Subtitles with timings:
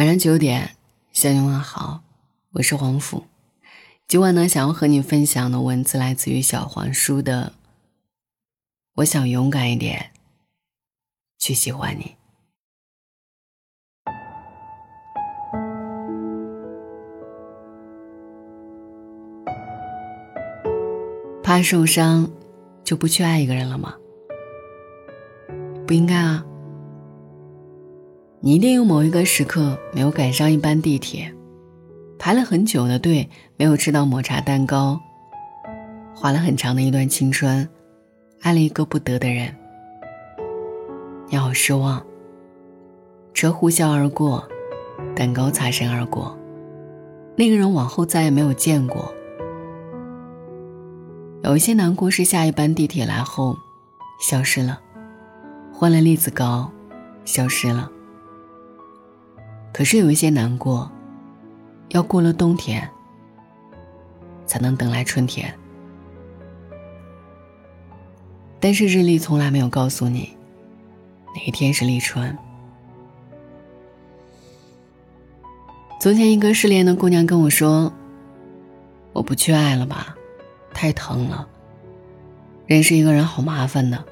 [0.00, 0.76] 晚上九点，
[1.12, 2.00] 向你问好，
[2.52, 3.24] 我是黄甫。
[4.08, 7.52] 今晚呢，想要和你分享的文字来自于小黄书的。
[8.94, 10.10] 我想勇敢一点，
[11.38, 12.16] 去喜欢你。
[21.42, 22.30] 怕受伤，
[22.82, 23.96] 就不去爱一个人了吗？
[25.86, 26.46] 不应该啊。
[28.42, 31.30] 你一定有某一个时刻没有赶上一班地铁，
[32.18, 33.28] 排了很久的队
[33.58, 34.98] 没有吃到抹茶蛋糕，
[36.14, 37.68] 花了很长的一段青春，
[38.40, 39.54] 爱了一个不得的人，
[41.28, 42.02] 你好失望。
[43.34, 44.48] 车呼啸而过，
[45.14, 46.34] 蛋糕擦身而过，
[47.36, 49.12] 那个人往后再也没有见过。
[51.42, 53.54] 有一些难过是下一班地铁来后，
[54.18, 54.80] 消失了，
[55.74, 56.70] 换了栗子糕，
[57.26, 57.90] 消失了。
[59.72, 60.90] 可是有一些难过，
[61.90, 62.88] 要过了冬天，
[64.46, 65.52] 才能等来春天。
[68.58, 70.36] 但是日历从来没有告诉你，
[71.34, 72.36] 哪一天是立春。
[76.00, 77.92] 从前，一个失恋的姑娘跟我说
[79.14, 80.16] ：“我不去爱了吧，
[80.74, 81.48] 太疼了。
[82.66, 84.04] 认识一个人好麻烦的，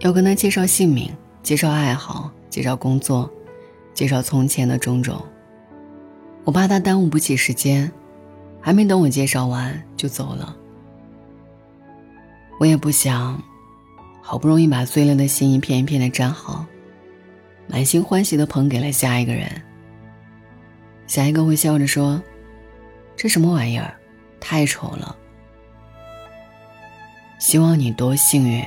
[0.00, 3.30] 要跟他介绍姓名、介绍爱好、介绍工作。”
[3.96, 5.24] 介绍从前的种种，
[6.44, 7.90] 我怕他耽误不起时间，
[8.60, 10.54] 还没等我介绍完就走了。
[12.60, 13.42] 我也不想，
[14.20, 16.66] 好不容易把碎了的心一片一片的粘好，
[17.68, 19.50] 满心欢喜的捧给了下一个人。
[21.06, 22.22] 下一个会笑着说
[23.16, 23.96] ：“这什么玩意儿，
[24.38, 25.16] 太丑了。”
[27.40, 28.62] 希望你多幸运，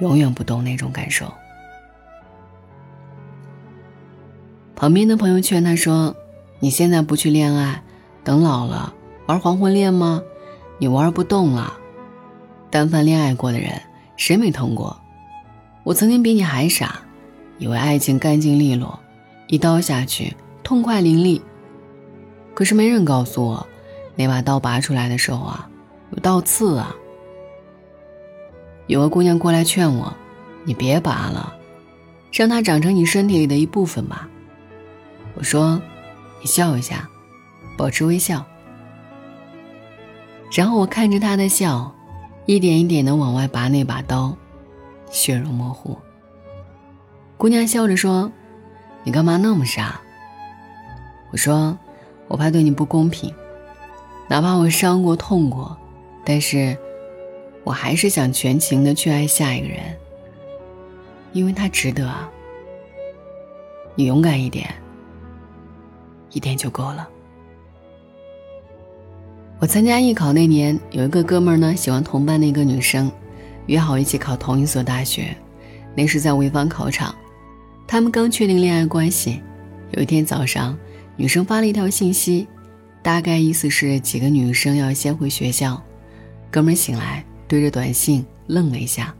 [0.00, 1.32] 永远不懂那种感受。
[4.76, 6.14] 旁边的朋友劝他说
[6.60, 7.82] ：“你现在不去恋爱，
[8.22, 8.92] 等老了
[9.24, 10.22] 玩黄昏恋吗？
[10.76, 11.72] 你玩不动了。
[12.68, 13.72] 但凡恋爱过的人，
[14.18, 14.94] 谁没疼过？
[15.82, 17.00] 我曾经比你还傻，
[17.56, 19.00] 以为爱情干净利落，
[19.46, 21.40] 一刀下去痛快淋漓。
[22.52, 23.66] 可是没人告诉我，
[24.14, 25.70] 那把刀拔出来的时候啊，
[26.10, 26.94] 有倒刺啊。
[28.88, 30.12] 有个姑娘过来劝我：
[30.64, 31.54] 你别拔了，
[32.30, 34.28] 让它长成你身体里的一部分吧。”
[35.38, 35.80] 我说
[36.40, 37.06] ：“你笑一下，
[37.76, 38.42] 保持微笑。”
[40.50, 41.94] 然后我看着他的笑，
[42.46, 44.34] 一点一点的往外拔那把刀，
[45.10, 45.98] 血肉模糊。
[47.36, 48.32] 姑娘笑着说
[49.04, 50.00] ：“你干嘛那么傻？”
[51.30, 51.76] 我说
[52.28, 53.30] ：“我怕对你不公平，
[54.28, 55.76] 哪怕我伤过、痛过，
[56.24, 56.74] 但是
[57.62, 59.80] 我还是想全情的去爱下一个人，
[61.32, 62.10] 因为他值得。
[63.96, 64.74] 你勇敢一点。”
[66.36, 67.08] 一点就够了。
[69.58, 73.10] 我参加艺考那年，有一个哥们儿呢，喜欢同班的一个女生，
[73.68, 75.34] 约好一起考同一所大学。
[75.94, 77.14] 那是在潍坊考场，
[77.86, 79.40] 他们刚确定恋爱关系。
[79.92, 80.76] 有一天早上，
[81.16, 82.46] 女生发了一条信息，
[83.02, 85.82] 大概意思是几个女生要先回学校。
[86.50, 89.14] 哥们儿醒来，对着短信愣了一下，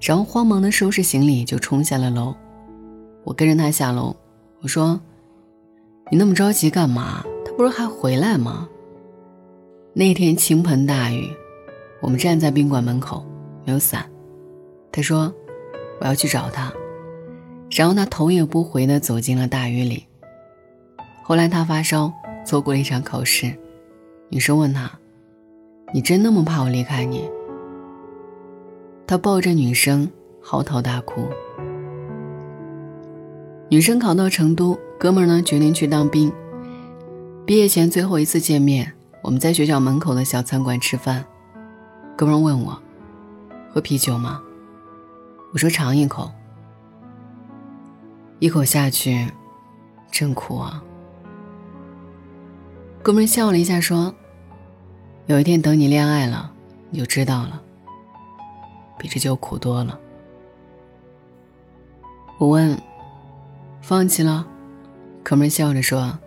[0.00, 2.34] 然后慌忙的收拾行李就冲下了楼。
[3.22, 4.16] 我跟着他下楼，
[4.62, 4.98] 我说。
[6.10, 7.24] 你那么着急干嘛？
[7.44, 8.68] 他不是还回来吗？
[9.94, 11.30] 那天倾盆大雨，
[12.00, 13.24] 我们站在宾馆门口，
[13.64, 14.04] 没有伞。
[14.92, 15.32] 他说
[16.00, 16.72] ：“我要去找他。”
[17.70, 20.06] 然后他头也不回地走进了大雨里。
[21.22, 22.12] 后来他发烧，
[22.44, 23.52] 错过了一场考试。
[24.28, 24.90] 女生问他
[25.94, 27.28] ：“你真那么怕我离开你？”
[29.06, 30.08] 他抱着女生
[30.42, 31.28] 嚎啕大哭。
[33.74, 34.78] 女生考到成都。
[35.00, 36.32] 哥们儿呢，决定去当兵。
[37.44, 41.24] 毕业前最后一次见面，我们在学校门口的小餐馆吃饭。
[42.16, 42.80] 哥们儿问我
[43.74, 44.40] ：“喝啤酒吗？”
[45.52, 46.30] 我说：“尝一口。”
[48.38, 49.26] 一口下去，
[50.08, 50.80] 真苦啊。
[53.02, 54.14] 哥们儿笑了一下说
[55.26, 56.48] ：“有一天等你恋爱了，
[56.90, 57.60] 你就知道了，
[58.96, 59.98] 比这酒苦多了。”
[62.38, 62.80] 我问
[63.86, 64.46] ：“放弃了？”
[65.22, 66.18] 哥们笑着说：“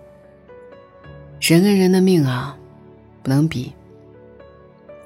[1.42, 2.56] 人跟人的命啊，
[3.24, 3.74] 不能比。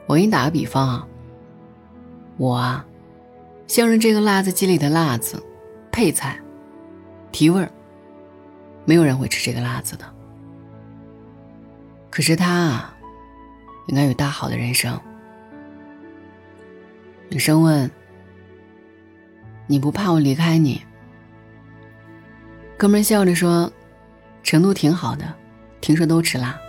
[0.06, 1.08] 我给你打个比方啊，
[2.36, 2.86] 我啊，
[3.68, 5.42] 像是这个辣子鸡里的辣子，
[5.92, 6.38] 配菜，
[7.32, 7.72] 提味儿。
[8.84, 10.06] 没有人会吃这个辣子的。
[12.10, 12.98] 可是他啊，
[13.88, 15.00] 应该有大好的人生。”
[17.32, 17.90] 女生问
[19.68, 20.82] ：“你不怕我离开你？”
[22.82, 23.72] 哥们笑着说
[24.42, 25.32] ：“成都挺好的，
[25.82, 26.60] 听说都吃辣，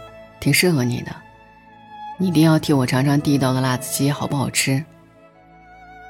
[0.40, 1.16] 挺适合你的。
[2.18, 4.84] 你一定要替我尝尝地道的辣子鸡好不好吃。”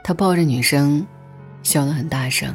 [0.03, 1.07] 他抱着女生，
[1.63, 2.53] 笑得很大声。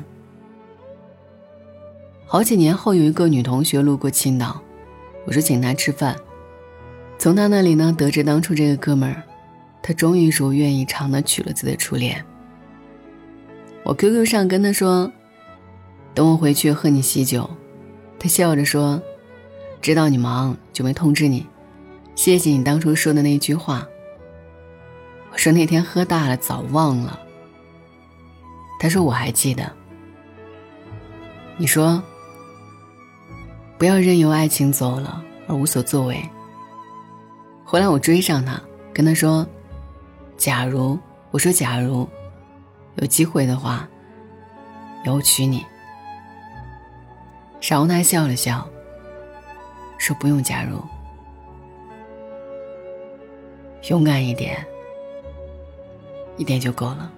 [2.25, 4.61] 好几年后，有一个女同学路过青岛，
[5.25, 6.17] 我说请她吃饭。
[7.17, 9.23] 从他那里呢，得知当初这个哥们儿，
[9.81, 12.21] 他终于如愿以偿的娶了自己的初恋。
[13.85, 15.09] 我 QQ 上跟他说
[16.17, 17.47] ：“等我回去喝你喜酒。”
[18.17, 18.99] 他笑着说
[19.83, 21.45] ：“知道你忙，就没通知你。
[22.15, 23.87] 谢谢你当初说的那句话。”
[25.31, 27.19] 我说那天喝大了，早忘了。
[28.79, 29.71] 他说我还记得。
[31.55, 32.01] 你说。
[33.77, 36.19] 不要任由爱情走了而无所作为。
[37.63, 38.59] 后来我追上他，
[38.91, 39.45] 跟他说
[40.35, 40.97] ：“假如
[41.29, 42.09] 我说假如
[42.95, 43.87] 有机会的话，
[45.05, 45.63] 我娶你。”
[47.69, 48.65] 然后他笑了笑，
[49.97, 50.81] 说：“不用加入，
[53.89, 54.65] 勇敢一点，
[56.37, 57.11] 一点就够了。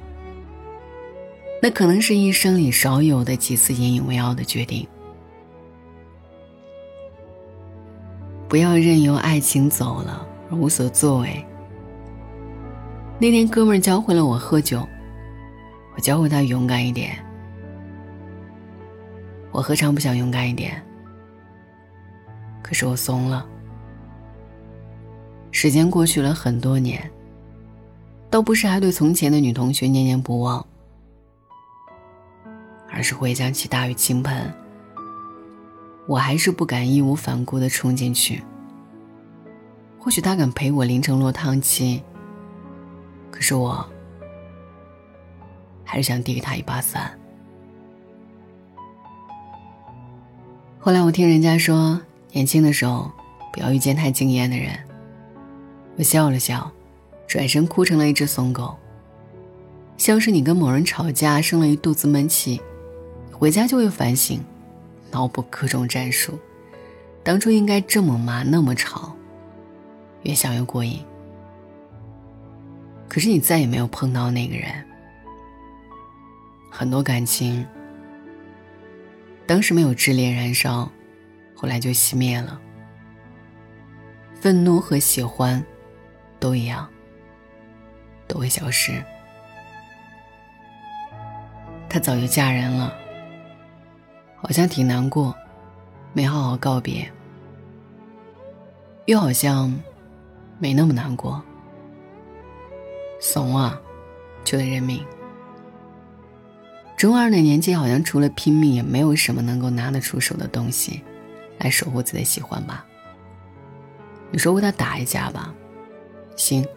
[1.62, 4.88] 那可能是一生里少有的几次引以为傲的决定。”
[8.50, 11.46] 不要任由爱情走了而无所作为。
[13.20, 14.84] 那天哥们教会了我喝酒，
[15.96, 17.24] 我教会他勇敢一点。
[19.60, 20.82] 我何尝不想勇敢一点？
[22.64, 23.46] 可是我怂了。
[25.52, 27.12] 时间过去了很多年，
[28.30, 30.66] 倒不是还对从前的女同学念念不忘，
[32.90, 34.50] 而是回想起大雨倾盆。
[36.08, 38.42] 我还是不敢义无反顾的冲进去。
[40.00, 42.02] 或许他敢陪我淋成落汤鸡，
[43.30, 43.86] 可是我
[45.84, 47.20] 还是想递给他一把伞。
[50.82, 52.00] 后来我听人家说，
[52.32, 53.12] 年轻的时候
[53.52, 54.72] 不要遇见太惊艳的人。
[55.98, 56.72] 我笑了笑，
[57.28, 58.78] 转身哭成了一只怂狗，
[59.98, 62.62] 像是你跟某人吵架，生了一肚子闷气，
[63.30, 64.42] 回家就会反省。
[65.12, 66.40] 脑补各种战术，
[67.24, 69.14] 当初应该这么骂，那么吵，
[70.24, 71.04] 越想越过瘾。
[73.10, 74.72] 可是你再也没有碰到那个人，
[76.72, 77.66] 很多感情
[79.50, 80.88] 当时没有炽烈燃烧，
[81.56, 82.62] 后来就熄灭了。
[84.40, 85.66] 愤怒和喜欢
[86.40, 86.88] 都一样，
[88.28, 89.04] 都会消失。
[91.90, 92.96] 她早就嫁人了。
[94.36, 95.36] 好像挺难过，
[96.14, 97.12] 没好好告别，
[99.08, 99.76] 又好像
[100.60, 101.44] 没那么难过。
[103.20, 103.82] 怂啊，
[104.44, 105.04] 就得认命。
[107.00, 111.02] 中二的年纪，好像除了拼命，也没有什么能够拿得出手的东西，
[111.60, 112.86] 来守护自己的喜欢吧。
[114.32, 115.54] 你说为他打一架吧，
[116.36, 116.68] 行，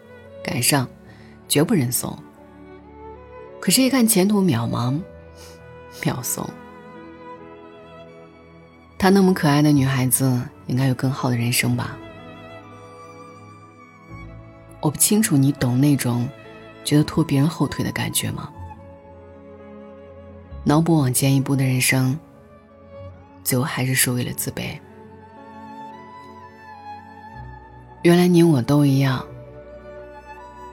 [0.44, 0.88] 赶上，
[1.48, 2.16] 绝不认怂。
[3.58, 5.00] 可是，一看前途渺茫，
[6.04, 6.48] 秒怂。
[8.96, 11.96] 她那么可爱的女孩子，应该有更好的人生吧？
[14.80, 16.28] 我不清楚你懂那种
[16.84, 18.48] 觉得拖别人后腿的感觉吗？
[20.64, 22.16] 脑补往前一步的人生，
[23.42, 24.78] 最后还是输给了自卑。
[28.02, 29.24] 原来你我都一样。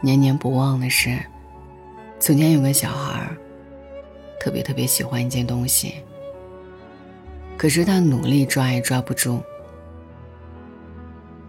[0.01, 1.19] 念念不忘的是，
[2.19, 3.29] 从前有个小孩
[4.39, 5.96] 特别特别喜欢一件东西。
[7.58, 9.41] 可是他努力抓也抓不住。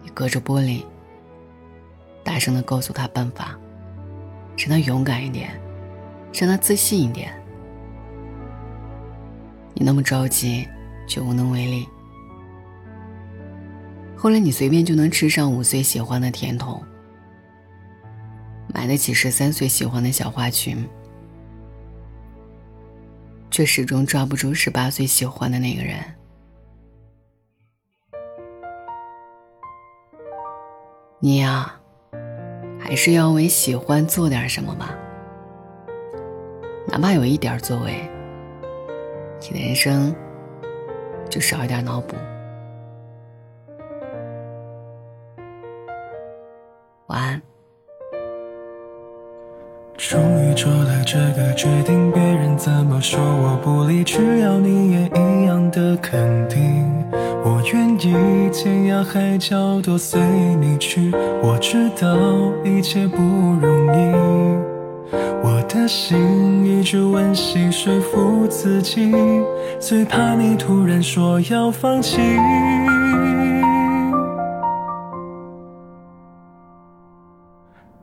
[0.02, 0.82] 你隔着玻璃，
[2.24, 3.56] 大声的告诉他办法，
[4.56, 5.50] 让他勇敢一点，
[6.32, 7.39] 让他自信一点。
[9.80, 10.68] 你那么着急，
[11.06, 11.88] 却无能为力。
[14.14, 16.84] 后来你随便就能吃上五岁喜欢的甜筒，
[18.74, 20.86] 买得起十三岁喜欢的小花裙。
[23.50, 25.98] 却始终抓不住十八岁喜欢的那个人。
[31.18, 31.74] 你呀，
[32.78, 34.94] 还是要为喜欢做点什么吧，
[36.86, 38.08] 哪怕有一点作为，
[39.40, 40.14] 你的人生
[41.28, 42.14] 就少一点脑补。
[47.06, 47.42] 晚安。
[49.96, 56.86] 终于做了这个决定，别人怎么说我不理，只要你也一样的肯定，
[57.44, 61.12] 我愿意天涯海角都随你去。
[61.42, 62.16] 我知道
[62.64, 64.69] 一切不容易，
[65.12, 69.12] 我的心一直温习说服自己，
[69.78, 72.20] 最怕你突然说要放弃。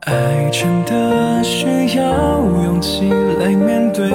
[0.00, 1.66] 爱真的需
[1.98, 3.10] 要勇气
[3.40, 4.10] 来面对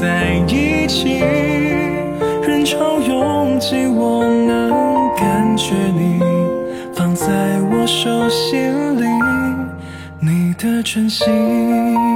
[0.00, 1.18] 在一起，
[2.46, 4.70] 人潮拥挤，我能
[5.16, 6.20] 感觉你
[6.94, 7.26] 放在
[7.68, 9.04] 我手心里，
[10.20, 12.07] 你的真心。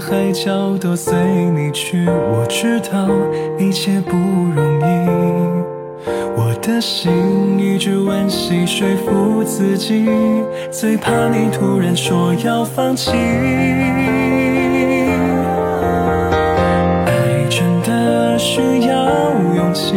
[0.00, 1.14] 海角都随
[1.54, 3.08] 你去，我知道
[3.58, 4.84] 一切不容易。
[6.36, 10.06] 我的心一直温习说服自己，
[10.70, 13.12] 最怕你突然说要放弃。
[17.06, 19.94] 爱真的需要勇气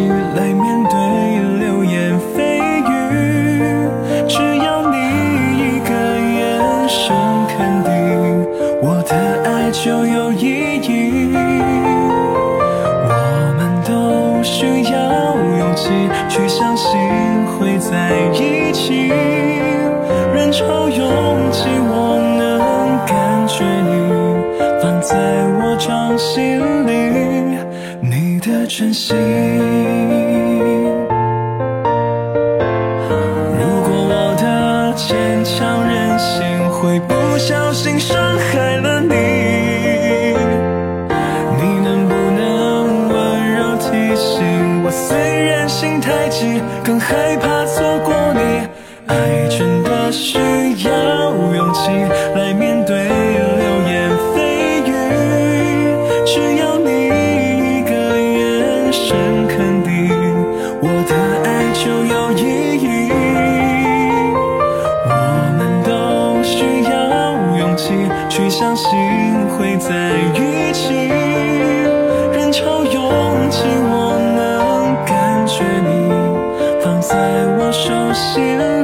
[25.77, 26.91] 掌心里，
[28.01, 29.15] 你的真心。
[33.53, 39.13] 如果我的坚强任性会不小心伤害了你，
[41.57, 43.15] 你能不能温
[43.53, 44.89] 柔提醒我？
[44.89, 45.15] 虽
[45.46, 48.67] 然心太急，更害怕错过你。
[49.05, 50.39] 爱真的需
[50.87, 50.87] 要
[78.38, 78.76] 手心